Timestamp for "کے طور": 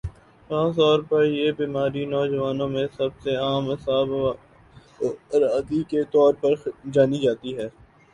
5.89-6.33